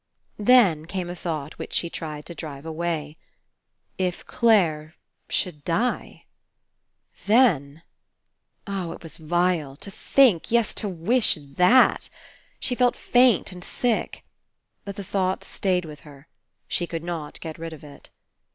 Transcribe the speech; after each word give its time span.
Then 0.39 0.87
came 0.87 1.11
a 1.11 1.15
thought 1.15 1.59
which 1.59 1.73
she 1.73 1.87
tried 1.87 2.25
to 2.25 2.33
drive 2.33 2.65
away. 2.65 3.17
If 3.99 4.25
Clare 4.25 4.95
should 5.29 5.63
die! 5.63 6.25
Then— 7.27 7.83
Oh, 8.65 8.93
it 8.93 9.03
was 9.03 9.17
vile! 9.17 9.75
To 9.75 9.91
think, 9.91 10.49
yes, 10.51 10.73
to 10.73 10.89
wish 10.89 11.37
that! 11.39 12.09
She" 12.59 12.73
felt 12.75 12.95
faint 12.95 13.51
and 13.51 13.63
sick. 13.63 14.25
But 14.85 14.95
the 14.95 15.03
thought 15.03 15.43
stayed 15.43 15.85
with 15.85 15.99
her. 15.99 16.27
She 16.67 16.87
could 16.87 17.03
not 17.03 17.39
get 17.39 17.59
rid 17.59 17.71
of 17.71 17.83
it. 17.83 18.09